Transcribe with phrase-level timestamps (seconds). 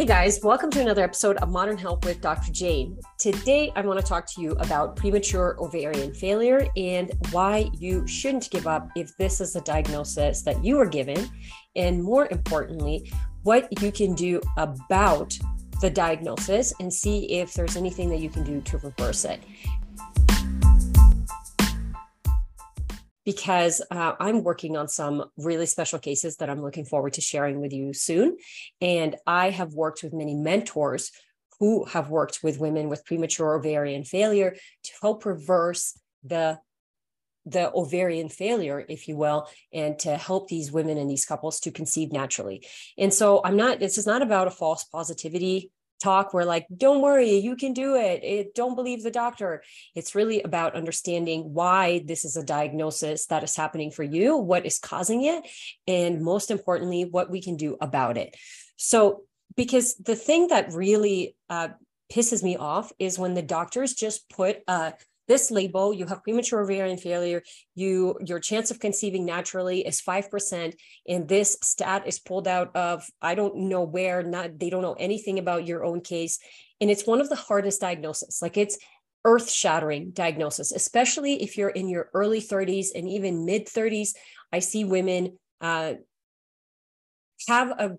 [0.00, 2.50] Hey guys, welcome to another episode of Modern Health with Dr.
[2.52, 2.98] Jane.
[3.18, 8.50] Today, I want to talk to you about premature ovarian failure and why you shouldn't
[8.50, 11.28] give up if this is a diagnosis that you are given.
[11.76, 15.38] And more importantly, what you can do about
[15.82, 19.42] the diagnosis and see if there's anything that you can do to reverse it.
[23.30, 27.60] Because uh, I'm working on some really special cases that I'm looking forward to sharing
[27.60, 28.36] with you soon.
[28.80, 31.12] And I have worked with many mentors
[31.60, 36.58] who have worked with women with premature ovarian failure to help reverse the
[37.46, 41.70] the ovarian failure if you will and to help these women and these couples to
[41.70, 42.62] conceive naturally
[42.98, 47.02] and so i'm not this is not about a false positivity talk where like don't
[47.02, 48.24] worry you can do it.
[48.24, 49.62] it don't believe the doctor
[49.94, 54.66] it's really about understanding why this is a diagnosis that is happening for you what
[54.66, 55.44] is causing it
[55.86, 58.34] and most importantly what we can do about it
[58.76, 59.22] so
[59.56, 61.68] because the thing that really uh,
[62.10, 64.94] pisses me off is when the doctors just put a
[65.30, 67.40] this label, you have premature ovarian failure,
[67.76, 70.74] you your chance of conceiving naturally is 5%.
[71.06, 74.98] And this stat is pulled out of I don't know where, not they don't know
[74.98, 76.40] anything about your own case.
[76.80, 78.40] And it's one of the hardest diagnoses.
[78.42, 78.76] Like it's
[79.24, 84.10] earth-shattering diagnosis, especially if you're in your early 30s and even mid 30s.
[84.52, 85.94] I see women uh,
[87.46, 87.96] have a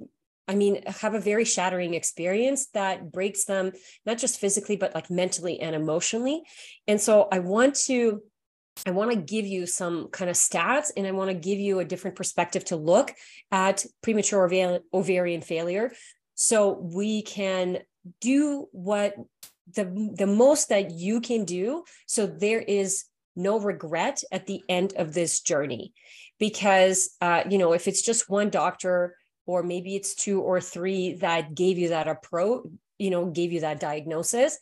[0.48, 3.72] I mean, have a very shattering experience that breaks them,
[4.06, 6.44] not just physically, but like mentally and emotionally.
[6.88, 8.22] And so I want to
[8.86, 11.80] I want to give you some kind of stats and I want to give you
[11.80, 13.14] a different perspective to look
[13.52, 14.50] at premature
[14.94, 15.92] ovarian failure
[16.36, 17.80] so we can
[18.20, 19.14] do what
[19.76, 24.94] the the most that you can do so there is no regret at the end
[24.98, 25.94] of this journey
[26.40, 31.14] because uh, you know if it's just one doctor or maybe it's two or three
[31.16, 32.66] that gave you that approach,
[32.98, 34.58] you know, gave you that diagnosis.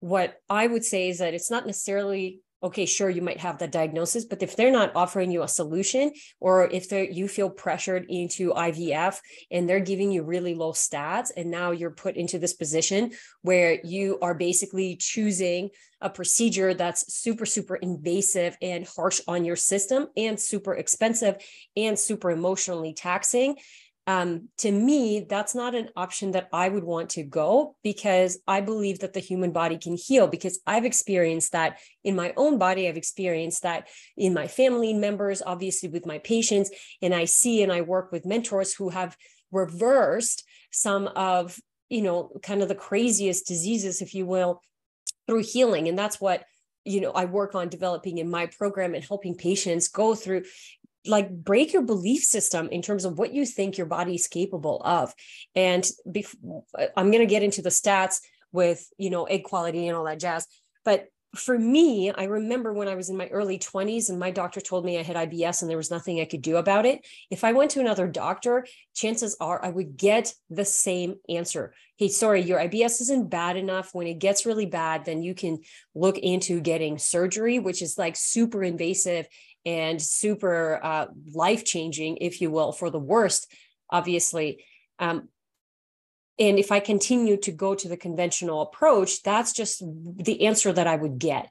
[0.00, 3.72] What I would say is that it's not necessarily okay, sure, you might have that
[3.72, 8.52] diagnosis, but if they're not offering you a solution, or if you feel pressured into
[8.52, 9.18] IVF
[9.50, 13.12] and they're giving you really low stats, and now you're put into this position
[13.42, 19.56] where you are basically choosing a procedure that's super, super invasive and harsh on your
[19.56, 21.36] system and super expensive
[21.76, 23.56] and super emotionally taxing
[24.08, 28.60] um, to me, that's not an option that I would want to go because I
[28.60, 30.28] believe that the human body can heal.
[30.28, 35.42] Because I've experienced that in my own body, I've experienced that in my family members,
[35.44, 36.70] obviously with my patients.
[37.02, 39.16] And I see and I work with mentors who have
[39.50, 44.62] reversed some of, you know, kind of the craziest diseases, if you will,
[45.26, 45.88] through healing.
[45.88, 46.44] And that's what
[46.88, 50.44] you know i work on developing in my program and helping patients go through
[51.06, 54.82] like break your belief system in terms of what you think your body is capable
[54.84, 55.14] of.
[55.54, 55.88] And
[56.96, 58.20] i'm going to get into the stats
[58.52, 60.46] with you know egg quality and all that jazz.
[60.84, 64.60] But for me i remember when i was in my early 20s and my doctor
[64.60, 67.06] told me i had ibs and there was nothing i could do about it.
[67.30, 71.74] If i went to another doctor chances are i would get the same answer.
[71.96, 73.90] Hey sorry your ibs isn't bad enough.
[73.92, 75.58] When it gets really bad then you can
[75.94, 79.26] look into getting surgery which is like super invasive
[79.66, 83.52] and super uh, life changing, if you will, for the worst,
[83.90, 84.64] obviously.
[85.00, 85.28] Um,
[86.38, 90.86] and if I continue to go to the conventional approach, that's just the answer that
[90.86, 91.50] I would get.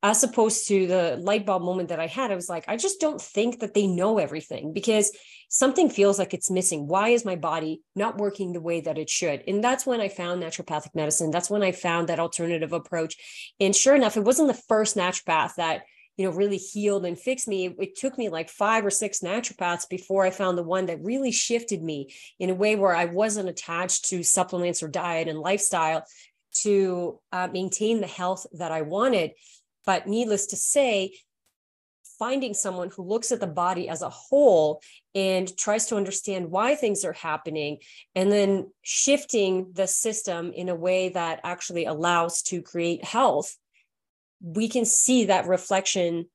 [0.00, 3.00] As opposed to the light bulb moment that I had, I was like, I just
[3.00, 5.10] don't think that they know everything because
[5.48, 6.86] something feels like it's missing.
[6.86, 9.42] Why is my body not working the way that it should?
[9.48, 11.32] And that's when I found naturopathic medicine.
[11.32, 13.16] That's when I found that alternative approach.
[13.58, 15.82] And sure enough, it wasn't the first naturopath that
[16.18, 19.88] you know really healed and fixed me it took me like five or six naturopaths
[19.88, 23.48] before i found the one that really shifted me in a way where i wasn't
[23.48, 26.04] attached to supplements or diet and lifestyle
[26.52, 29.32] to uh, maintain the health that i wanted.
[29.86, 31.14] But needless to say
[32.18, 34.82] finding someone who looks at the body as a whole
[35.14, 37.78] and tries to understand why things are happening
[38.16, 43.56] and then shifting the system in a way that actually allows to create health
[44.40, 46.26] we can see that reflection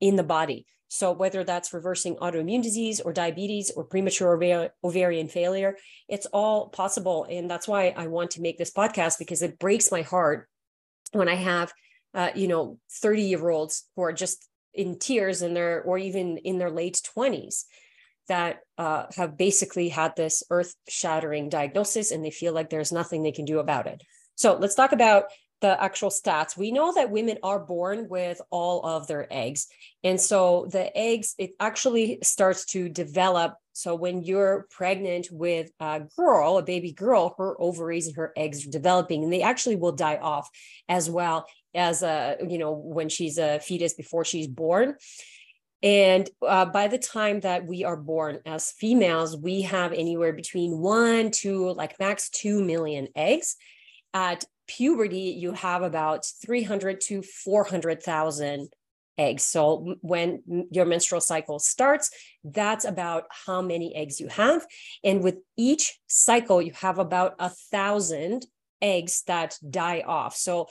[0.00, 0.66] in the body.
[0.88, 5.76] So whether that's reversing autoimmune disease or diabetes or premature ovarian failure,
[6.08, 7.26] it's all possible.
[7.30, 10.48] And that's why I want to make this podcast because it breaks my heart
[11.12, 11.72] when I have,
[12.12, 16.38] uh, you know, 30 year olds who are just in tears in their, or even
[16.38, 17.66] in their late 20s
[18.26, 23.22] that uh, have basically had this earth shattering diagnosis and they feel like there's nothing
[23.22, 24.02] they can do about it.
[24.34, 25.24] So let's talk about
[25.60, 29.66] the actual stats, we know that women are born with all of their eggs.
[30.02, 33.54] And so the eggs, it actually starts to develop.
[33.72, 38.66] So when you're pregnant with a girl, a baby girl, her ovaries and her eggs
[38.66, 40.48] are developing, and they actually will die off
[40.88, 44.96] as well as a, you know, when she's a fetus before she's born.
[45.82, 50.78] And uh, by the time that we are born as females, we have anywhere between
[50.78, 53.56] one to like max 2 million eggs.
[54.12, 58.68] At puberty, you have about 300 to 400,000
[59.18, 59.44] eggs.
[59.44, 62.10] So when your menstrual cycle starts,
[62.44, 64.64] that's about how many eggs you have.
[65.02, 68.46] And with each cycle, you have about a thousand
[68.80, 70.36] eggs that die off.
[70.36, 70.68] So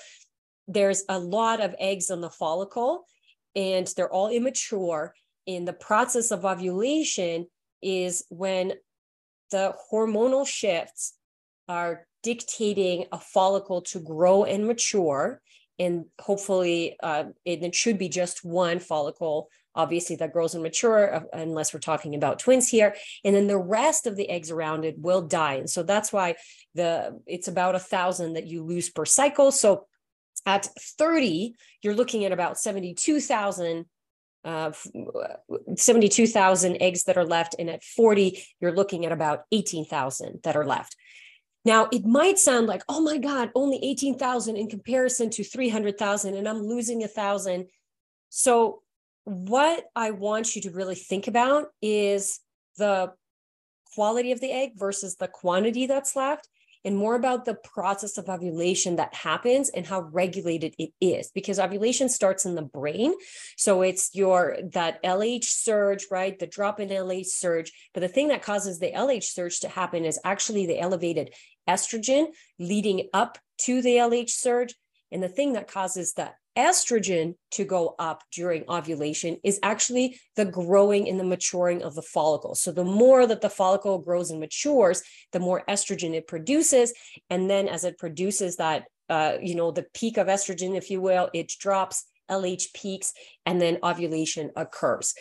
[0.68, 3.06] there's a lot of eggs on the follicle
[3.56, 5.14] and they're all immature.
[5.46, 7.48] In the process of ovulation
[7.82, 8.74] is when
[9.52, 11.16] the hormonal shifts
[11.68, 15.42] are dictating a follicle to grow and mature.
[15.78, 21.22] And hopefully, uh, it, should be just one follicle, obviously, that grows and mature, uh,
[21.32, 22.96] unless we're talking about twins here.
[23.24, 25.56] And then the rest of the eggs around it will die.
[25.56, 26.36] And so that's why
[26.76, 29.52] the it's about a thousand that you lose per cycle.
[29.52, 29.86] So
[30.46, 30.68] at
[30.98, 33.86] 30, you're looking at about 72,000
[34.46, 34.72] uh,
[35.76, 37.56] 72,000 eggs that are left.
[37.60, 40.96] And at 40, you're looking at about 18,000 that are left.
[41.66, 46.48] Now, it might sound like, oh my God, only 18,000 in comparison to 300,000, and
[46.48, 47.68] I'm losing a thousand.
[48.30, 48.82] So,
[49.26, 52.40] what I want you to really think about is
[52.78, 53.12] the
[53.94, 56.48] quality of the egg versus the quantity that's left
[56.86, 61.60] and more about the process of ovulation that happens and how regulated it is because
[61.60, 63.14] ovulation starts in the brain.
[63.58, 66.38] So it's your that lh surge right?
[66.38, 67.72] The drop in lh surge.
[67.94, 71.34] But the thing that causes the lh surge to happen is actually the elevated
[71.68, 72.28] estrogen
[72.58, 74.76] leading up to the lh surge.
[75.12, 80.46] And the thing that causes the estrogen to go up during ovulation is actually the
[80.46, 82.56] growing and the maturing of the follicle.
[82.56, 85.02] So the more that the follicle grows and matures,
[85.32, 86.94] the more estrogen it produces.
[87.30, 91.02] And then as it produces that, uh, you know, the peak of estrogen, if you
[91.02, 93.14] will, it drops, LH peaks,
[93.46, 95.14] and then ovulation occurs.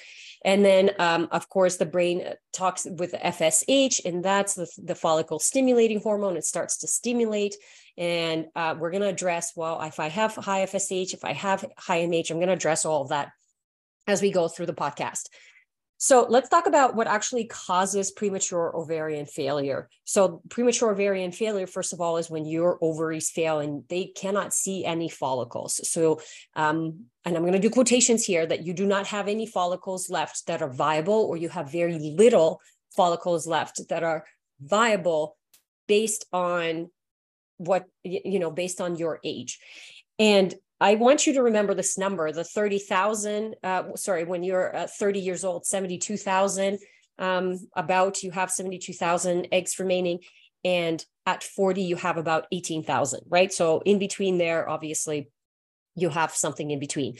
[0.44, 2.22] And then, um, of course, the brain
[2.52, 6.36] talks with FSH, and that's the, the follicle stimulating hormone.
[6.36, 7.56] It starts to stimulate.
[7.96, 11.64] And uh, we're going to address, well, if I have high FSH, if I have
[11.76, 13.30] high AMH, I'm going to address all of that
[14.06, 15.24] as we go through the podcast.
[16.00, 19.88] So let's talk about what actually causes premature ovarian failure.
[20.04, 24.54] So premature ovarian failure, first of all, is when your ovaries fail and they cannot
[24.54, 25.80] see any follicles.
[25.90, 26.20] So,
[26.54, 30.08] um, and I'm going to do quotations here that you do not have any follicles
[30.08, 32.60] left that are viable, or you have very little
[32.96, 34.24] follicles left that are
[34.60, 35.36] viable
[35.88, 36.90] based on
[37.56, 39.58] what you know based on your age
[40.18, 44.86] and i want you to remember this number the 30000 uh, sorry when you're uh,
[44.86, 46.78] 30 years old 72000
[47.18, 50.20] um, about you have 72000 eggs remaining
[50.64, 55.30] and at 40 you have about 18000 right so in between there obviously
[55.94, 57.16] you have something in between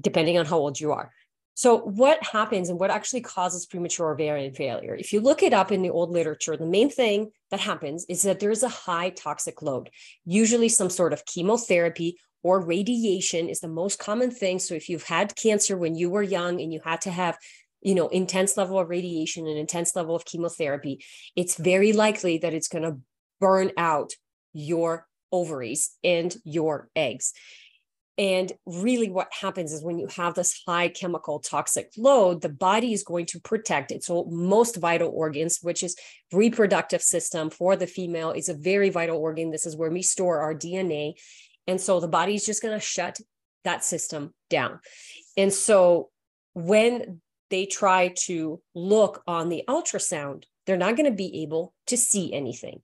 [0.00, 1.12] depending on how old you are
[1.56, 4.94] so, what happens and what actually causes premature ovarian failure?
[4.94, 8.20] If you look it up in the old literature, the main thing that happens is
[8.22, 9.88] that there's a high toxic load,
[10.26, 14.60] usually some sort of chemotherapy or radiation is the most common thing.
[14.60, 17.36] So, if you've had cancer when you were young and you had to have
[17.82, 21.04] you know intense level of radiation and intense level of chemotherapy
[21.36, 22.98] it's very likely that it's going to
[23.38, 24.12] burn out
[24.54, 27.34] your ovaries and your eggs
[28.18, 32.94] and really, what happens is when you have this high chemical toxic load, the body
[32.94, 35.96] is going to protect its most vital organs, which is
[36.32, 39.50] reproductive system for the female is a very vital organ.
[39.50, 41.14] This is where we store our DNA.
[41.66, 43.20] And so the body is just going to shut
[43.64, 44.80] that system down.
[45.36, 46.10] And so
[46.54, 47.20] when
[47.50, 52.32] they try to look on the ultrasound, they're not going to be able to see
[52.32, 52.82] anything.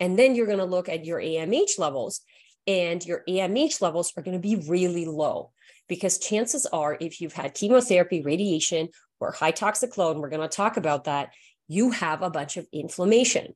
[0.00, 2.20] And then you're going to look at your AMH levels
[2.66, 5.52] and your AMH levels are going to be really low
[5.88, 8.88] because chances are, if you've had chemotherapy, radiation,
[9.20, 11.30] or high toxic load, we're going to talk about that,
[11.68, 13.54] you have a bunch of inflammation.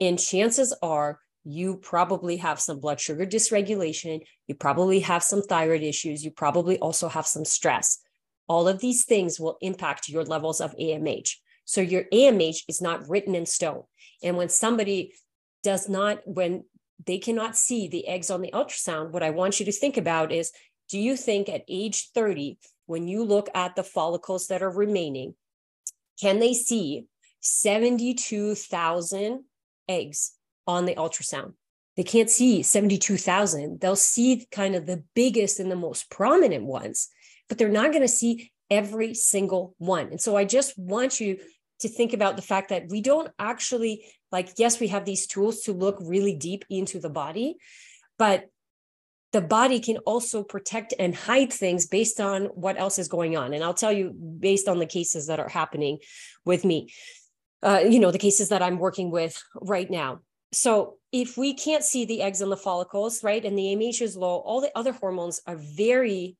[0.00, 4.20] And chances are you probably have some blood sugar dysregulation.
[4.46, 6.24] You probably have some thyroid issues.
[6.24, 8.00] You probably also have some stress.
[8.48, 11.32] All of these things will impact your levels of AMH.
[11.64, 13.82] So your AMH is not written in stone.
[14.22, 15.14] And when somebody
[15.62, 16.64] does not, when
[17.06, 20.32] they cannot see the eggs on the ultrasound, what I want you to think about
[20.32, 20.52] is
[20.88, 25.34] do you think at age 30, when you look at the follicles that are remaining,
[26.20, 27.06] can they see
[27.40, 29.44] 72,000
[29.88, 30.32] eggs
[30.68, 31.54] on the ultrasound?
[31.98, 33.80] they can't see 72,000.
[33.80, 37.08] They'll see kind of the biggest and the most prominent ones,
[37.48, 40.06] but they're not going to see every single one.
[40.12, 41.38] And so I just want you
[41.80, 45.60] to think about the fact that we don't actually like yes we have these tools
[45.62, 47.56] to look really deep into the body
[48.18, 48.46] but
[49.32, 53.54] the body can also protect and hide things based on what else is going on
[53.54, 55.98] and i'll tell you based on the cases that are happening
[56.44, 56.92] with me
[57.62, 60.20] uh, you know the cases that i'm working with right now
[60.52, 64.16] so if we can't see the eggs and the follicles right and the amh is
[64.16, 66.36] low all the other hormones are very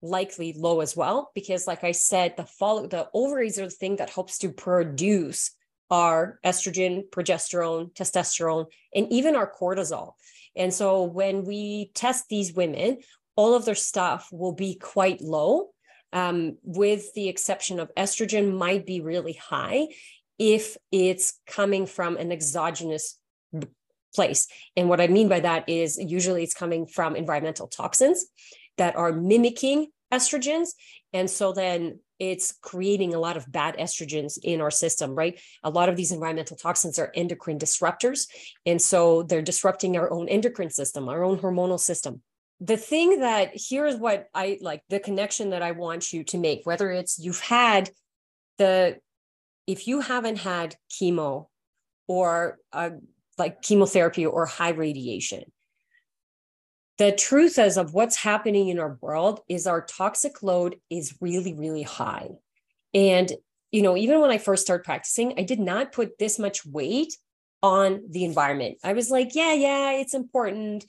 [0.00, 3.96] likely low as well because like i said the follow the ovaries are the thing
[3.96, 5.52] that helps to produce
[5.92, 8.64] our estrogen progesterone testosterone
[8.94, 10.14] and even our cortisol.
[10.56, 12.98] And so when we test these women
[13.36, 15.68] all of their stuff will be quite low.
[16.14, 19.88] Um, with the exception of estrogen might be really high
[20.38, 23.18] if it's coming from an exogenous
[24.14, 28.26] place and what i mean by that is usually it's coming from environmental toxins
[28.78, 30.70] that are mimicking estrogens.
[31.12, 35.40] And so then it's creating a lot of bad estrogens in our system, right?
[35.64, 38.28] A lot of these environmental toxins are endocrine disruptors.
[38.64, 42.22] And so they're disrupting our own endocrine system, our own hormonal system.
[42.60, 46.60] The thing that here's what I like the connection that I want you to make,
[46.64, 47.90] whether it's you've had
[48.58, 48.98] the,
[49.66, 51.46] if you haven't had chemo
[52.06, 52.90] or uh,
[53.42, 55.44] like chemotherapy or high radiation,
[56.98, 61.54] the truth is of what's happening in our world is our toxic load is really
[61.54, 62.28] really high.
[62.94, 63.32] And
[63.72, 67.16] you know even when i first started practicing i did not put this much weight
[67.62, 68.78] on the environment.
[68.84, 70.84] I was like yeah yeah it's important.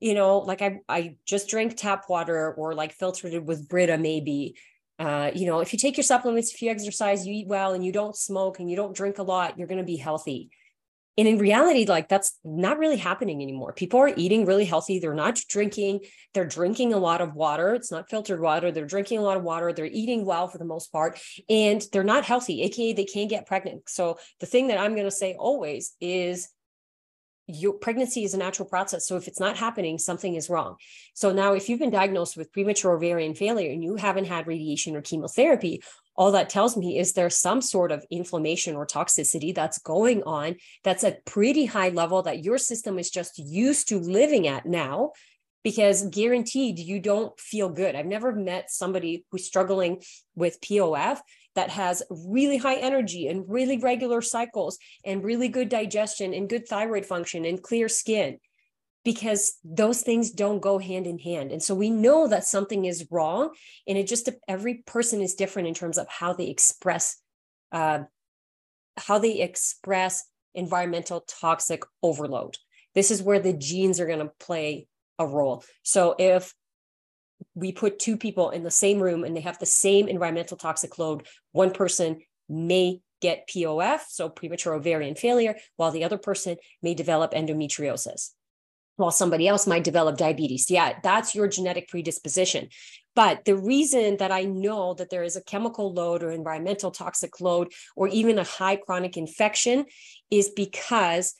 [0.00, 3.98] You know like i i just drink tap water or like filtered it with brita
[3.98, 4.56] maybe.
[4.98, 7.84] Uh, you know if you take your supplements if you exercise you eat well and
[7.84, 10.50] you don't smoke and you don't drink a lot you're going to be healthy
[11.18, 13.72] and in reality, like that's not really happening anymore.
[13.72, 15.00] People are eating really healthy.
[15.00, 16.02] They're not drinking.
[16.32, 17.74] They're drinking a lot of water.
[17.74, 18.70] It's not filtered water.
[18.70, 19.72] They're drinking a lot of water.
[19.72, 21.20] They're eating well for the most part.
[21.50, 23.88] And they're not healthy, AKA they can't get pregnant.
[23.88, 26.48] So the thing that I'm going to say always is
[27.48, 29.06] your pregnancy is a natural process.
[29.06, 30.76] So if it's not happening, something is wrong.
[31.14, 34.94] So now, if you've been diagnosed with premature ovarian failure and you haven't had radiation
[34.94, 35.82] or chemotherapy,
[36.18, 40.56] all that tells me is there's some sort of inflammation or toxicity that's going on
[40.82, 45.12] that's a pretty high level that your system is just used to living at now
[45.62, 47.94] because guaranteed you don't feel good.
[47.94, 50.02] I've never met somebody who's struggling
[50.34, 51.20] with POF
[51.54, 56.66] that has really high energy and really regular cycles and really good digestion and good
[56.68, 58.38] thyroid function and clear skin
[59.04, 61.52] because those things don't go hand in hand.
[61.52, 63.50] And so we know that something is wrong.
[63.86, 67.16] And it just, every person is different in terms of how they express,
[67.72, 68.00] uh,
[68.96, 70.24] how they express
[70.54, 72.56] environmental toxic overload.
[72.94, 74.88] This is where the genes are going to play
[75.18, 75.64] a role.
[75.82, 76.52] So if
[77.54, 80.98] we put two people in the same room and they have the same environmental toxic
[80.98, 86.94] load, one person may get POF, so premature ovarian failure, while the other person may
[86.94, 88.30] develop endometriosis
[88.98, 90.70] while somebody else might develop diabetes.
[90.70, 92.68] Yeah, that's your genetic predisposition.
[93.14, 97.40] But the reason that I know that there is a chemical load or environmental toxic
[97.40, 99.86] load or even a high chronic infection
[100.30, 101.34] is because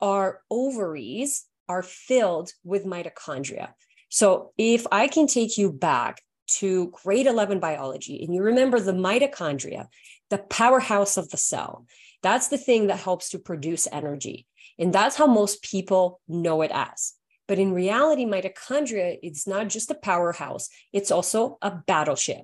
[0.00, 3.72] our ovaries are filled with mitochondria.
[4.08, 6.22] So if I can take you back
[6.58, 9.86] to grade 11 biology and you remember the mitochondria,
[10.30, 11.86] the powerhouse of the cell,
[12.22, 14.46] that's the thing that helps to produce energy.
[14.78, 17.14] And that's how most people know it as.
[17.48, 22.42] But in reality, mitochondria is not just a powerhouse, it's also a battleship.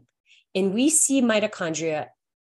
[0.54, 2.08] And we see mitochondria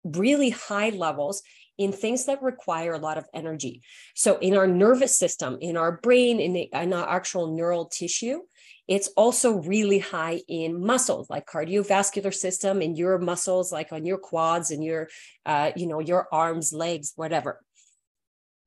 [0.03, 1.43] really high levels
[1.77, 3.81] in things that require a lot of energy.
[4.13, 8.41] So, in our nervous system, in our brain, in, the, in our actual neural tissue,
[8.89, 14.17] it's also really high in muscles like cardiovascular system and your muscles like on your
[14.17, 15.07] quads and your
[15.45, 17.61] uh, you know your arms legs whatever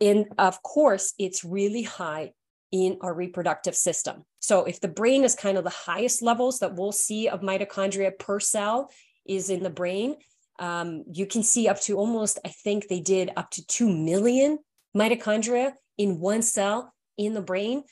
[0.02, 2.32] and of course, it's really high
[2.72, 4.24] in our reproductive system.
[4.40, 8.18] So if the brain is kind of the highest levels that we'll see of mitochondria
[8.18, 8.90] per cell
[9.24, 10.16] is in the brain,
[10.58, 14.58] um, you can see up to almost, I think they did up to 2 million
[14.96, 17.84] mitochondria in one cell in the brain.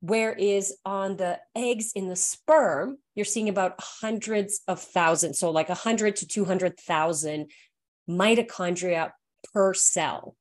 [0.00, 5.38] Whereas on the eggs in the sperm, you're seeing about hundreds of thousands.
[5.38, 7.50] So like 100 to 200,000
[8.08, 9.12] mitochondria
[9.52, 10.36] per cell.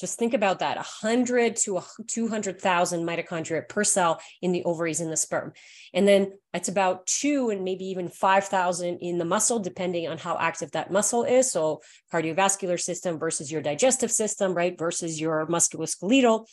[0.00, 5.16] Just think about that 100 to 200,000 mitochondria per cell in the ovaries in the
[5.16, 5.52] sperm.
[5.92, 10.38] And then it's about two and maybe even 5,000 in the muscle, depending on how
[10.38, 11.52] active that muscle is.
[11.52, 14.78] So, cardiovascular system versus your digestive system, right?
[14.78, 16.46] Versus your musculoskeletal.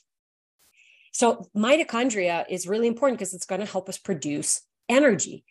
[1.17, 5.45] So mitochondria is really important because it's going to help us produce energy.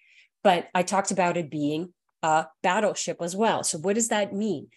[0.45, 3.65] But I talked about it being a battleship as well.
[3.65, 4.69] So what does that mean?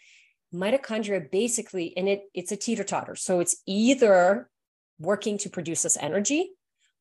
[0.53, 3.15] Mitochondria basically, and it, it's a teeter totter.
[3.15, 4.49] So it's either
[4.99, 6.51] working to produce this energy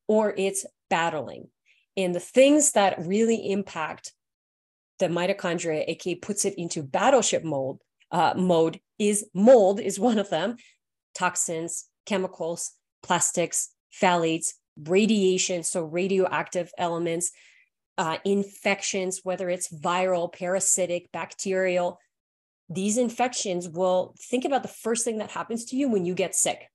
[0.06, 1.48] or it's battling.
[1.96, 4.12] And the things that really impact
[4.98, 7.78] the mitochondria, aka puts it into battleship mode,
[8.10, 10.56] uh, mode is mold is one of them,
[11.14, 17.32] toxins, chemicals, plastics, phthalates, radiation, so radioactive elements,
[17.96, 21.98] uh, infections, whether it's viral, parasitic, bacterial.
[22.70, 26.34] These infections will think about the first thing that happens to you when you get
[26.34, 26.68] sick.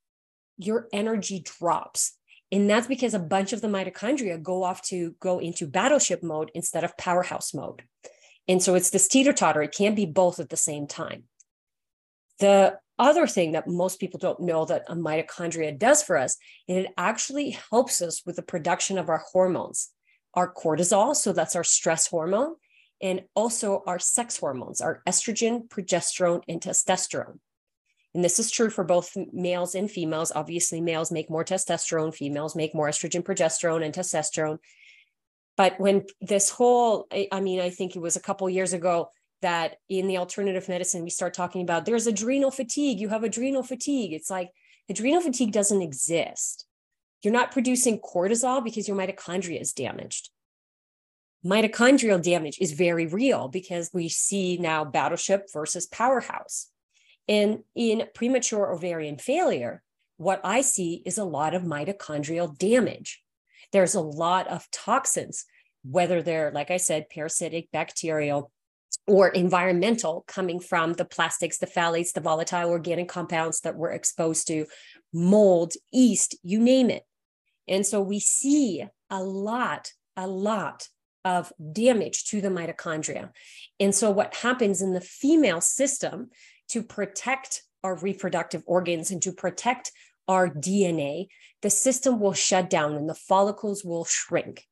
[0.58, 2.18] Your energy drops.
[2.52, 6.52] And that's because a bunch of the mitochondria go off to go into battleship mode
[6.54, 7.84] instead of powerhouse mode.
[8.48, 9.62] And so it's this teeter totter.
[9.62, 11.24] It can't be both at the same time.
[12.40, 16.86] The other thing that most people don't know that a mitochondria does for us, is
[16.86, 19.90] it actually helps us with the production of our hormones,
[20.34, 22.56] our cortisol, so that's our stress hormone,
[23.04, 27.38] and also our sex hormones, our estrogen, progesterone, and testosterone.
[28.16, 30.32] And this is true for both males and females.
[30.34, 34.60] Obviously, males make more testosterone, females make more estrogen, progesterone, and testosterone.
[35.58, 39.10] But when this whole, I mean, I think it was a couple years ago
[39.42, 43.64] that in the alternative medicine, we start talking about there's adrenal fatigue, you have adrenal
[43.64, 44.14] fatigue.
[44.14, 44.50] It's like
[44.90, 46.66] adrenal fatigue doesn't exist.
[47.22, 50.30] You're not producing cortisol because your mitochondria is damaged.
[51.46, 56.68] Mitochondrial damage is very real because we see now battleship versus powerhouse.
[57.28, 59.84] And in premature ovarian failure,
[60.18, 63.22] what I see is a lot of mitochondrial damage.
[63.72, 65.46] There's a lot of toxins,
[65.84, 68.52] whether they're, like I said, parasitic, bacterial,
[69.06, 74.48] or environmental coming from the plastics, the phthalates, the volatile organic compounds that we're exposed
[74.48, 74.66] to,
[75.12, 77.04] mold, yeast, you name it.
[77.68, 80.88] And so we see a lot, a lot
[81.26, 83.32] of damage to the mitochondria.
[83.80, 86.30] And so what happens in the female system
[86.70, 89.92] to protect our reproductive organs and to protect
[90.28, 91.28] our DNA,
[91.62, 94.66] the system will shut down and the follicles will shrink.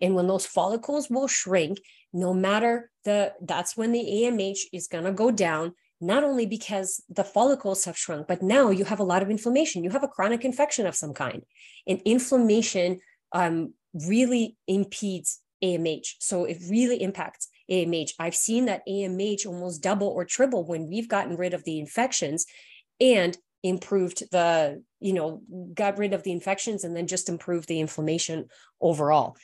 [0.00, 1.78] And when those follicles will shrink,
[2.12, 7.02] no matter the, that's when the AMH is going to go down, not only because
[7.08, 9.84] the follicles have shrunk, but now you have a lot of inflammation.
[9.84, 11.42] You have a chronic infection of some kind.
[11.86, 13.00] And inflammation
[13.32, 16.16] um, really impedes AMH.
[16.18, 18.12] So it really impacts AMH.
[18.18, 22.46] I've seen that AMH almost double or triple when we've gotten rid of the infections
[23.00, 25.42] and improved the, you know,
[25.74, 28.46] got rid of the infections and then just improved the inflammation
[28.80, 29.36] overall.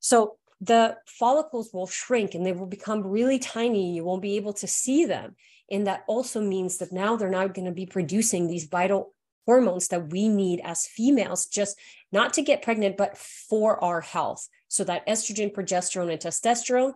[0.00, 3.94] So the follicles will shrink and they will become really tiny.
[3.94, 5.36] You won't be able to see them.
[5.70, 9.12] And that also means that now they're not going to be producing these vital
[9.46, 11.78] hormones that we need as females, just
[12.10, 14.48] not to get pregnant, but for our health.
[14.68, 16.92] So that estrogen, progesterone, and testosterone,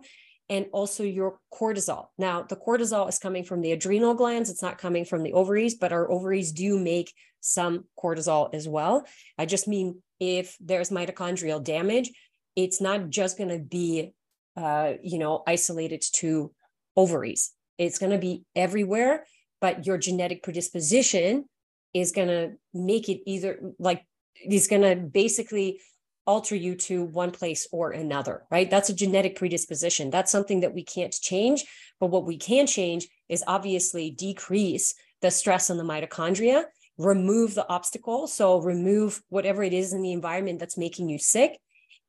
[0.49, 2.07] and also your cortisol.
[2.17, 5.75] Now, the cortisol is coming from the adrenal glands, it's not coming from the ovaries,
[5.75, 9.05] but our ovaries do make some cortisol as well.
[9.37, 12.11] I just mean if there's mitochondrial damage,
[12.55, 14.13] it's not just going to be
[14.55, 16.51] uh, you know isolated to
[16.95, 19.25] ovaries it's going to be everywhere
[19.61, 21.45] but your genetic predisposition
[21.93, 24.05] is going to make it either like
[24.35, 25.79] it's going to basically
[26.25, 28.69] alter you to one place or another right?
[28.69, 30.09] That's a genetic predisposition.
[30.09, 31.65] That's something that we can't change
[31.99, 36.65] but what we can change is obviously decrease the stress on the mitochondria
[36.97, 41.59] remove the obstacle so remove whatever it is in the environment that's making you sick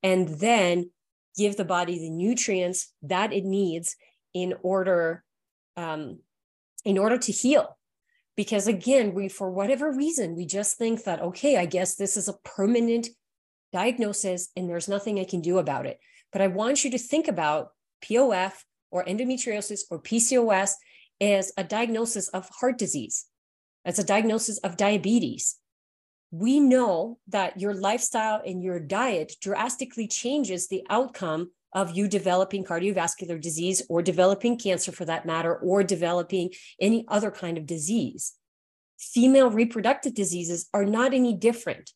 [0.02, 0.90] and then
[1.36, 3.96] give the body the nutrients that it needs
[4.34, 5.24] in order
[5.76, 6.18] um,
[6.84, 7.76] in order to heal.
[8.36, 12.28] Because again we for whatever reason we just think that okay i guess this is
[12.28, 13.08] a permanent
[13.74, 15.98] diagnosis and there's nothing i can do about it
[16.32, 17.70] but i want you to think about
[18.06, 20.72] pof or endometriosis or pcos
[21.20, 23.26] as a diagnosis of heart disease
[23.84, 25.56] as a diagnosis of diabetes
[26.30, 32.64] we know that your lifestyle and your diet drastically changes the outcome of you developing
[32.64, 38.32] cardiovascular disease or developing cancer for that matter, or developing any other kind of disease.
[38.98, 41.90] Female reproductive diseases are not any different.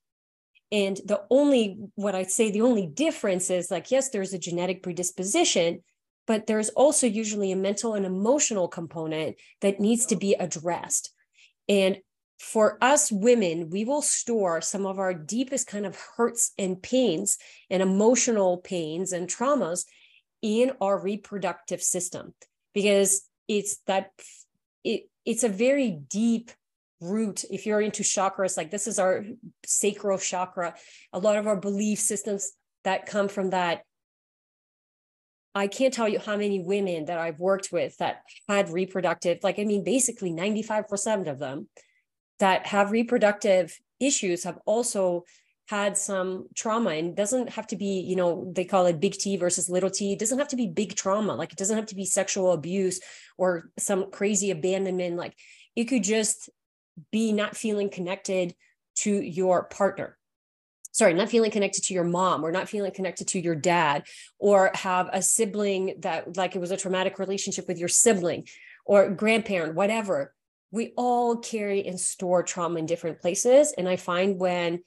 [0.70, 4.82] And the only, what I'd say, the only difference is like, yes, there's a genetic
[4.82, 5.82] predisposition,
[6.26, 11.10] but there's also usually a mental and emotional component that needs to be addressed.
[11.68, 11.98] And
[12.38, 17.38] for us women, we will store some of our deepest kind of hurts and pains
[17.70, 19.84] and emotional pains and traumas
[20.42, 22.34] in our reproductive system
[22.74, 24.10] because it's that
[24.84, 26.52] it, it's a very deep
[27.00, 29.24] root if you're into chakras like this is our
[29.64, 30.74] sacral chakra
[31.12, 32.52] a lot of our belief systems
[32.84, 33.82] that come from that
[35.54, 39.58] I can't tell you how many women that I've worked with that had reproductive, like,
[39.58, 41.68] I mean, basically 95% of them
[42.38, 45.24] that have reproductive issues have also
[45.68, 49.36] had some trauma and doesn't have to be, you know, they call it big T
[49.36, 50.12] versus little t.
[50.12, 51.34] It doesn't have to be big trauma.
[51.34, 53.00] Like, it doesn't have to be sexual abuse
[53.36, 55.16] or some crazy abandonment.
[55.16, 55.34] Like,
[55.76, 56.48] it could just
[57.10, 58.54] be not feeling connected
[58.96, 60.18] to your partner
[60.98, 64.04] sorry, not feeling connected to your mom or not feeling connected to your dad,
[64.38, 68.46] or have a sibling that, like, it was a traumatic relationship with your sibling
[68.84, 70.34] or grandparent, whatever.
[70.72, 73.72] We all carry and store trauma in different places.
[73.78, 74.80] And I find when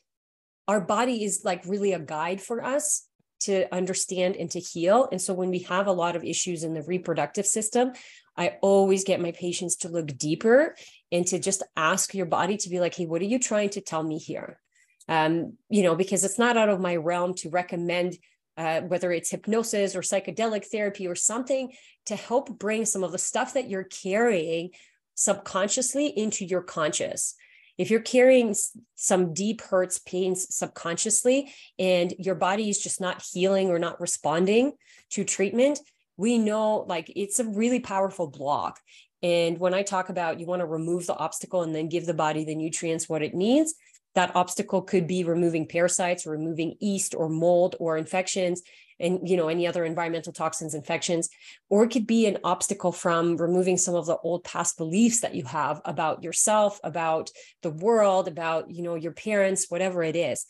[0.68, 3.08] our body is like really a guide for us
[3.42, 5.08] to understand and to heal.
[5.12, 7.94] And so when we have a lot of issues in the reproductive system,
[8.38, 10.76] I always get my patients to look deeper
[11.12, 13.82] and to just ask your body to be like, hey, what are you trying to
[13.82, 14.60] tell me here?
[15.08, 18.18] um, you know, because it's not out of my realm to recommend
[18.58, 21.72] uh, whether it's hypnosis or psychedelic therapy or something
[22.06, 24.70] to help bring some of the stuff that you're carrying
[25.16, 27.36] subconsciously into your conscious.
[27.78, 28.56] If you're carrying
[28.96, 34.74] some deep hurts, pains subconsciously, and your body is just not healing or not responding
[35.12, 35.80] to treatment,
[36.16, 38.80] we know like it's a really powerful block.
[39.24, 42.14] And when I talk about you want to remove the obstacle and then give the
[42.14, 43.76] body the nutrients what it needs,
[44.16, 48.62] that obstacle could be removing parasites removing yeast or mold or infections
[49.00, 51.30] and you know any other environmental toxins infections
[51.70, 55.36] or it could be an obstacle from removing some of the old past beliefs that
[55.36, 57.30] you have about yourself about
[57.62, 60.46] the world about you know your parents whatever it is.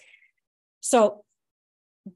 [0.79, 1.23] So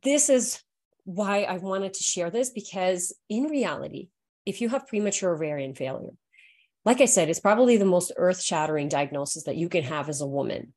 [0.04, 0.62] this is
[1.04, 4.10] why i wanted to share this because in reality
[4.48, 6.14] if you have premature ovarian failure
[6.86, 10.28] like i said it's probably the most earth-shattering diagnosis that you can have as a
[10.28, 10.74] woman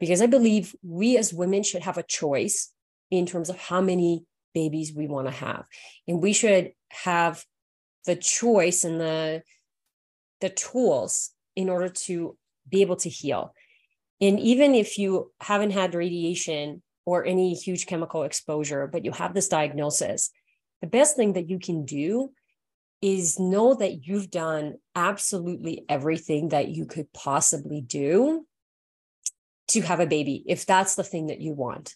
[0.00, 2.72] because I believe we as women should have a choice
[3.10, 5.66] in terms of how many babies we want to have.
[6.08, 7.44] And we should have
[8.06, 9.42] the choice and the
[10.40, 13.52] the tools in order to be able to heal.
[14.22, 19.34] And even if you haven't had radiation or any huge chemical exposure, but you have
[19.34, 20.30] this diagnosis,
[20.80, 22.32] the best thing that you can do
[23.02, 28.46] is know that you've done absolutely everything that you could possibly do
[29.68, 31.94] to have a baby if that's the thing that you want.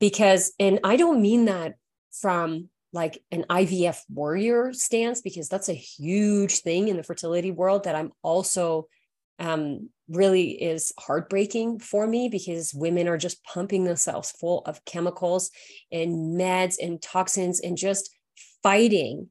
[0.00, 1.74] Because, and I don't mean that
[2.12, 7.84] from like an IVF warrior stance, because that's a huge thing in the fertility world
[7.84, 8.88] that I'm also
[9.38, 15.50] um, really is heartbreaking for me because women are just pumping themselves full of chemicals
[15.92, 18.14] and meds and toxins and just
[18.62, 19.28] fighting,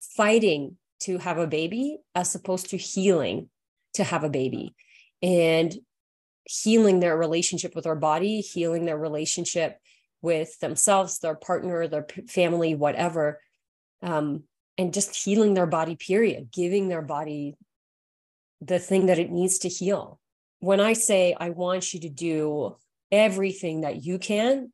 [0.00, 3.48] fighting to have a baby as opposed to healing
[3.94, 4.74] to have a baby.
[5.22, 5.74] And
[6.44, 9.78] healing their relationship with their body, healing their relationship
[10.22, 13.40] with themselves, their partner, their family, whatever,
[14.02, 14.44] um,
[14.76, 17.54] and just healing their body, period, giving their body
[18.60, 20.18] the thing that it needs to heal.
[20.58, 22.76] When I say I want you to do
[23.10, 24.72] everything that you can,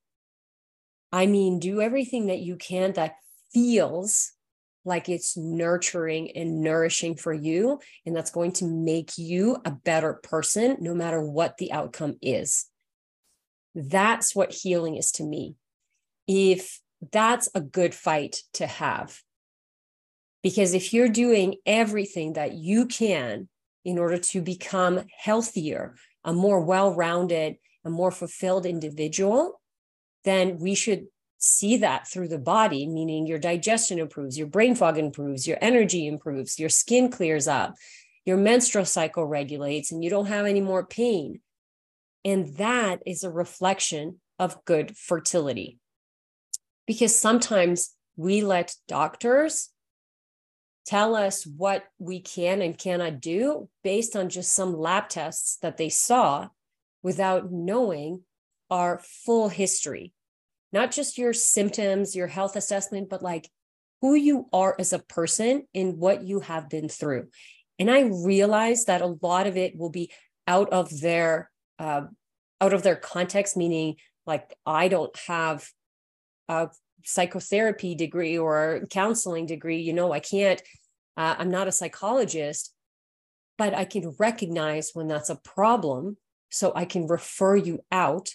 [1.12, 3.16] I mean, do everything that you can that
[3.52, 4.32] feels
[4.86, 7.80] like it's nurturing and nourishing for you.
[8.06, 12.66] And that's going to make you a better person, no matter what the outcome is.
[13.74, 15.56] That's what healing is to me.
[16.26, 16.80] If
[17.12, 19.20] that's a good fight to have.
[20.42, 23.48] Because if you're doing everything that you can
[23.84, 29.60] in order to become healthier, a more well rounded, a more fulfilled individual,
[30.24, 31.06] then we should
[31.38, 36.06] see that through the body, meaning your digestion improves, your brain fog improves, your energy
[36.06, 37.74] improves, your skin clears up,
[38.24, 41.40] your menstrual cycle regulates, and you don't have any more pain.
[42.24, 45.78] And that is a reflection of good fertility.
[46.86, 49.70] Because sometimes we let doctors
[50.86, 55.76] tell us what we can and cannot do based on just some lab tests that
[55.76, 56.48] they saw
[57.02, 58.22] without knowing
[58.70, 60.12] our full history
[60.72, 63.48] not just your symptoms, your health assessment, but like
[64.02, 67.28] who you are as a person and what you have been through.
[67.78, 70.10] And I realize that a lot of it will be
[70.46, 72.02] out of their uh,
[72.60, 75.68] out of their context, meaning like I don't have
[76.48, 76.68] a
[77.04, 79.80] psychotherapy degree or counseling degree.
[79.80, 80.62] You know, I can't.
[81.16, 82.74] Uh, I'm not a psychologist,
[83.58, 86.16] but I can recognize when that's a problem,
[86.50, 88.30] so I can refer you out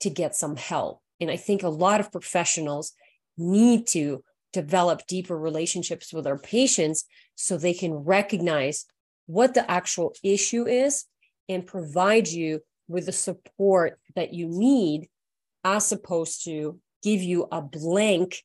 [0.00, 1.02] to get some help.
[1.20, 2.92] And I think a lot of professionals
[3.36, 7.04] need to develop deeper relationships with our patients
[7.34, 8.86] so they can recognize
[9.26, 11.04] what the actual issue is
[11.48, 15.08] and provide you with the support that you need
[15.64, 18.42] as opposed to give you a blank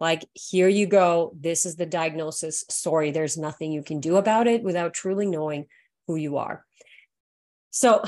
[0.00, 1.32] like here you go.
[1.38, 2.64] This is the diagnosis.
[2.68, 5.66] Sorry there's nothing you can do about it without truly knowing
[6.06, 6.64] who you are.
[7.70, 8.02] So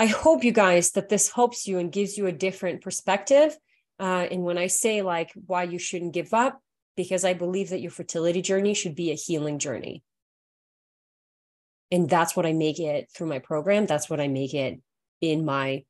[0.00, 3.56] i hope you guys that this helps you and gives you a different perspective
[4.00, 6.60] uh, and when i say like why you shouldn't give up
[6.96, 10.02] because i believe that your fertility journey should be a healing journey
[11.90, 14.80] and that's what i make it through my program that's what i make it
[15.20, 15.84] in my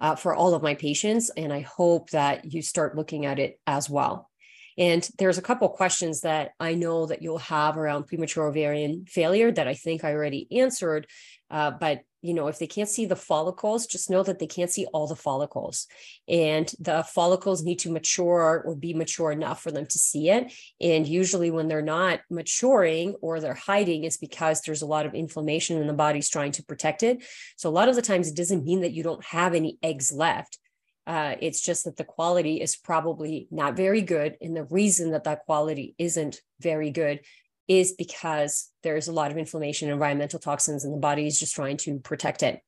[0.00, 1.30] uh, for all of my patients.
[1.36, 4.30] And I hope that you start looking at it as well.
[4.78, 9.50] And there's a couple questions that I know that you'll have around premature ovarian failure
[9.50, 11.06] that I think I already answered.
[11.50, 14.70] Uh, but you know, if they can't see the follicles, just know that they can't
[14.70, 15.86] see all the follicles.
[16.26, 20.52] And the follicles need to mature or be mature enough for them to see it.
[20.80, 25.14] And usually, when they're not maturing or they're hiding, it's because there's a lot of
[25.14, 27.24] inflammation and the body's trying to protect it.
[27.56, 30.12] So, a lot of the times, it doesn't mean that you don't have any eggs
[30.12, 30.58] left.
[31.06, 34.36] Uh, it's just that the quality is probably not very good.
[34.40, 37.20] And the reason that that quality isn't very good
[37.68, 41.76] is because there's a lot of inflammation, environmental toxins, and the body is just trying
[41.78, 42.60] to protect it.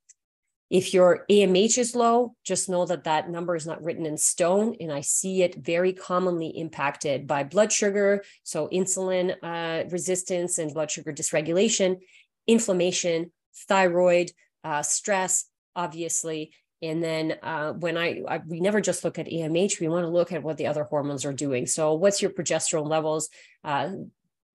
[0.71, 4.77] If your AMH is low, just know that that number is not written in stone.
[4.81, 10.75] And I see it very commonly impacted by blood sugar, so insulin uh, resistance and
[10.75, 12.01] blood sugar dysregulation,
[12.47, 13.33] inflammation,
[13.67, 14.31] thyroid,
[14.63, 16.53] uh, stress, obviously.
[16.83, 20.11] And then uh, when I, I, we never just look at AMH, we want to
[20.11, 21.67] look at what the other hormones are doing.
[21.67, 23.31] So, what's your progesterone levels?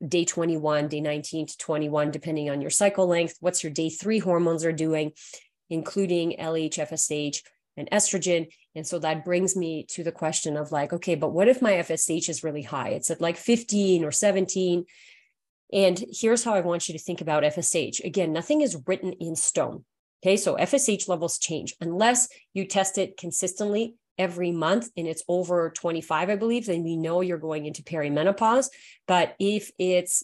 [0.08, 4.20] Day 21, day 19 to 21, depending on your cycle length, what's your day three
[4.20, 5.14] hormones are doing,
[5.70, 7.42] including LH, FSH,
[7.78, 8.48] and estrogen.
[8.76, 11.74] And so that brings me to the question of like, okay, but what if my
[11.74, 12.90] FSH is really high?
[12.90, 14.86] It's at like 15 or 17.
[15.72, 18.04] And here's how I want you to think about FSH.
[18.04, 19.86] Again, nothing is written in stone.
[20.24, 25.72] Okay, so FSH levels change unless you test it consistently every month and it's over
[25.72, 28.68] 25, I believe, then we know you're going into perimenopause.
[29.08, 30.24] But if it's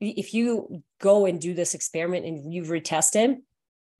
[0.00, 3.38] if you go and do this experiment and you retest it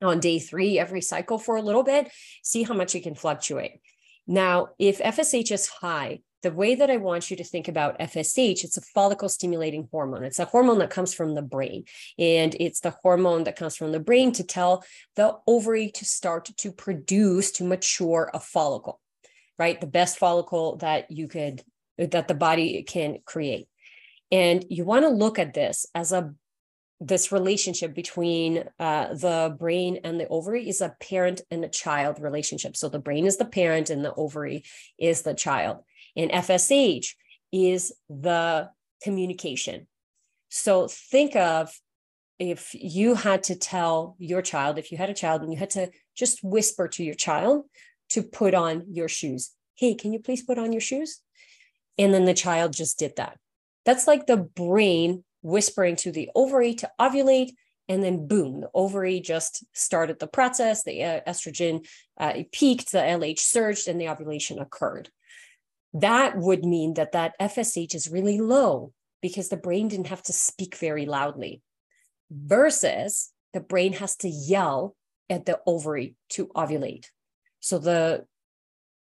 [0.01, 2.11] on day three every cycle for a little bit,
[2.43, 3.79] see how much it can fluctuate.
[4.27, 8.63] Now, if FSH is high, the way that I want you to think about FSH,
[8.63, 10.23] it's a follicle stimulating hormone.
[10.23, 11.83] It's a hormone that comes from the brain.
[12.17, 14.85] And it's the hormone that comes from the brain to tell
[15.17, 19.01] the ovary to start to produce, to mature a follicle,
[19.59, 19.81] right?
[19.81, 21.63] The best follicle that you could,
[21.97, 23.67] that the body can create.
[24.31, 26.33] And you want to look at this as a
[26.99, 32.19] this relationship between uh, the brain and the ovary is a parent and a child
[32.19, 32.75] relationship.
[32.75, 34.63] So the brain is the parent and the ovary
[34.97, 35.83] is the child.
[36.17, 37.13] And FSH
[37.53, 38.69] is the
[39.03, 39.87] communication.
[40.49, 41.71] So think of
[42.39, 45.69] if you had to tell your child, if you had a child and you had
[45.71, 47.65] to just whisper to your child
[48.09, 51.19] to put on your shoes, hey, can you please put on your shoes?
[51.97, 53.37] And then the child just did that.
[53.85, 57.51] That's like the brain whispering to the ovary to ovulate.
[57.89, 60.83] And then, boom, the ovary just started the process.
[60.83, 61.87] The uh, estrogen
[62.19, 65.09] uh, peaked, the LH surged, and the ovulation occurred
[65.93, 70.33] that would mean that that FSH is really low because the brain didn't have to
[70.33, 71.61] speak very loudly
[72.29, 74.95] versus the brain has to yell
[75.29, 77.05] at the ovary to ovulate.
[77.59, 78.25] So the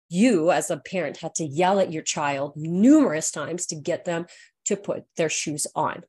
[0.08, 4.26] you as a parent had to yell at your child numerous times to get them
[4.66, 6.04] to put their shoes on.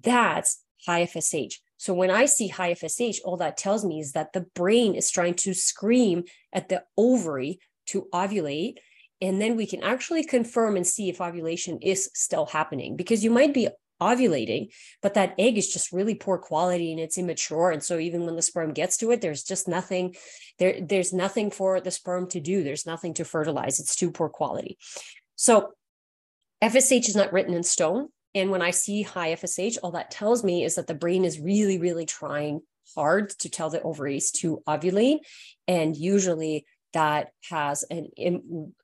[0.00, 1.54] That's high FSH.
[1.78, 5.10] So when I see high FSH, all that tells me is that the brain is
[5.10, 8.76] trying to scream at the ovary to ovulate
[9.20, 13.30] and then we can actually confirm and see if ovulation is still happening because you
[13.30, 13.68] might be
[14.00, 14.68] ovulating,
[15.00, 17.70] but that egg is just really poor quality and it's immature.
[17.70, 20.14] And so even when the sperm gets to it, there's just nothing
[20.58, 22.62] there, there's nothing for the sperm to do.
[22.62, 23.80] There's nothing to fertilize.
[23.80, 24.76] It's too poor quality.
[25.36, 25.72] So
[26.62, 28.08] FSH is not written in stone.
[28.34, 31.40] And when I see high FSH, all that tells me is that the brain is
[31.40, 32.60] really, really trying
[32.94, 35.20] hard to tell the ovaries to ovulate.
[35.66, 38.08] And usually that has an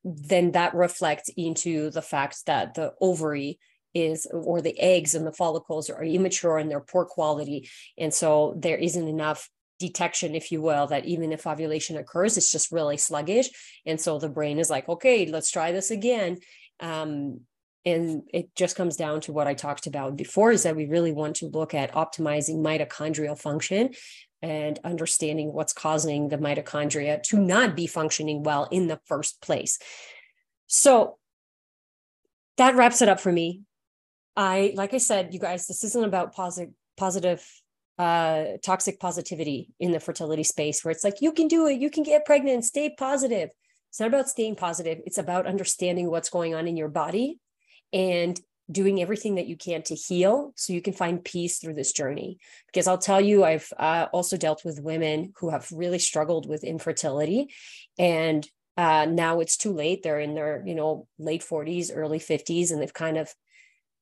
[0.04, 3.58] then that reflects into the fact that the ovary
[3.94, 7.70] is or the eggs and the follicles are immature and they're poor quality.
[7.96, 9.48] And so there isn't enough
[9.80, 13.48] detection if you will that even if ovulation occurs it's just really sluggish.
[13.86, 16.38] And so the brain is like okay let's try this again.
[16.80, 17.40] Um,
[17.84, 21.10] and it just comes down to what i talked about before is that we really
[21.10, 23.90] want to look at optimizing mitochondrial function
[24.42, 29.78] and understanding what's causing the mitochondria to not be functioning well in the first place.
[30.66, 31.18] So
[32.56, 33.62] that wraps it up for me.
[34.36, 37.46] I, like I said, you guys, this isn't about positive positive
[37.98, 41.90] uh toxic positivity in the fertility space where it's like you can do it you
[41.90, 43.50] can get pregnant stay positive
[43.90, 47.38] it's not about staying positive it's about understanding what's going on in your body
[47.92, 51.92] and doing everything that you can to heal so you can find peace through this
[51.92, 56.48] journey because i'll tell you i've uh, also dealt with women who have really struggled
[56.48, 57.48] with infertility
[57.98, 58.48] and
[58.78, 62.80] uh, now it's too late they're in their you know late 40s early 50s and
[62.80, 63.34] they've kind of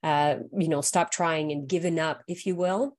[0.02, 2.96] uh, you know stopped trying and given up if you will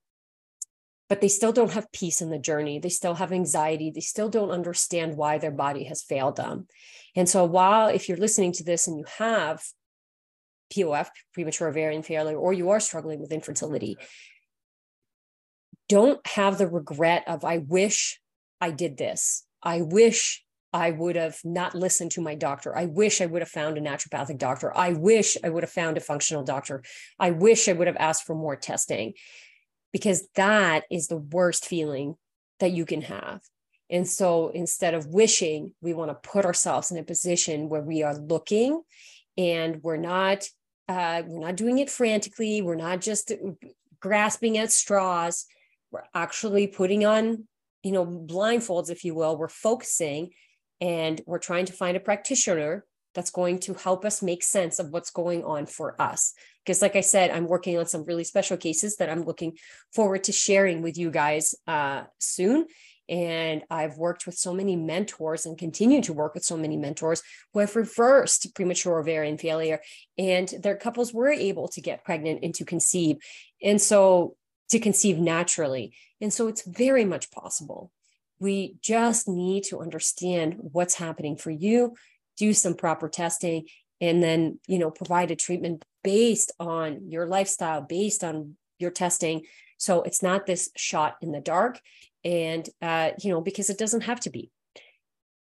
[1.11, 2.79] but they still don't have peace in the journey.
[2.79, 3.91] They still have anxiety.
[3.93, 6.67] They still don't understand why their body has failed them.
[7.17, 9.61] And so, while if you're listening to this and you have
[10.71, 13.97] POF, premature ovarian failure, or you are struggling with infertility,
[15.89, 18.19] don't have the regret of, I wish
[18.59, 19.45] I did this.
[19.61, 22.75] I wish I would have not listened to my doctor.
[22.77, 24.75] I wish I would have found a naturopathic doctor.
[24.75, 26.83] I wish I would have found a functional doctor.
[27.19, 29.13] I wish I would have asked for more testing
[29.91, 32.15] because that is the worst feeling
[32.59, 33.41] that you can have.
[33.89, 38.03] And so instead of wishing, we want to put ourselves in a position where we
[38.03, 38.81] are looking
[39.37, 40.45] and we're not
[40.87, 42.61] uh, we're not doing it frantically.
[42.61, 43.31] We're not just
[43.99, 45.45] grasping at straws.
[45.91, 47.47] We're actually putting on,
[47.83, 49.37] you know, blindfolds, if you will.
[49.37, 50.31] We're focusing
[50.79, 54.89] and we're trying to find a practitioner that's going to help us make sense of
[54.89, 56.33] what's going on for us.
[56.63, 59.57] Because, like I said, I'm working on some really special cases that I'm looking
[59.93, 62.67] forward to sharing with you guys uh, soon.
[63.11, 67.21] And I've worked with so many mentors and continue to work with so many mentors
[67.53, 69.81] who have reversed premature ovarian failure,
[70.17, 73.17] and their couples were able to get pregnant and to conceive.
[73.61, 74.35] And so,
[74.69, 75.93] to conceive naturally.
[76.21, 77.91] And so, it's very much possible.
[78.39, 81.93] We just need to understand what's happening for you
[82.37, 83.67] do some proper testing
[83.99, 89.43] and then you know provide a treatment based on your lifestyle based on your testing
[89.77, 91.79] so it's not this shot in the dark
[92.23, 94.51] and uh, you know because it doesn't have to be.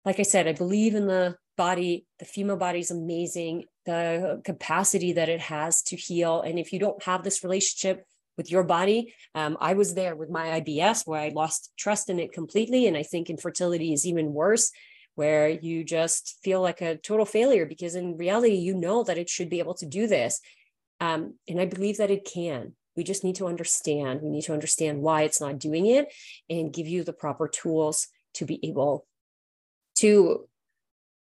[0.04, 5.12] Like i said i believe in the body the female body is amazing the capacity
[5.14, 6.40] that it has to heal.
[6.40, 8.06] And if you don't have this relationship
[8.38, 12.18] with your body um, i was there with my ibs where i lost trust in
[12.18, 12.86] it completely.
[12.86, 14.72] And i think infertility is even worse
[15.16, 19.28] where you just feel like a total failure because in reality you know that it
[19.28, 20.40] should be able to do this.
[21.00, 24.52] Um, and i believe that it can we just need to understand we need to
[24.52, 26.12] understand why it's not doing it
[26.48, 29.06] and give you the proper tools to be able
[29.96, 30.46] to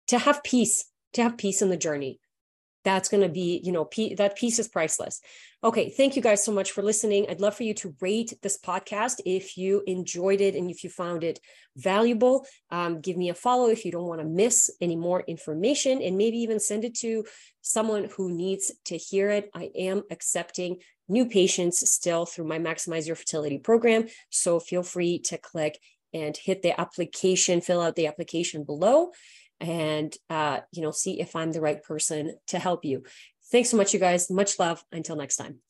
[0.09, 2.19] to have peace to have peace in the journey.
[2.85, 5.21] That's going to be you know that piece is priceless.
[5.63, 7.27] Okay thank you guys so much for listening.
[7.29, 10.91] I'd love for you to rate this podcast if you enjoyed it and if you
[10.91, 11.39] found it
[11.77, 12.45] valuable.
[12.71, 16.19] Um, give me a follow if you don't want to miss any more information and
[16.19, 17.25] maybe even send it to
[17.61, 19.49] someone who needs to hear it.
[19.55, 20.79] I am accepting
[21.13, 24.07] new patients still through my maximize your fertility program.
[24.31, 25.79] So feel free to click
[26.15, 29.11] and hit the application fill out the application below
[29.61, 33.05] and uh, you know see if i'm the right person to help you.
[33.51, 34.31] Thanks so much you guys.
[34.31, 34.83] Much love.
[34.93, 35.61] Until next time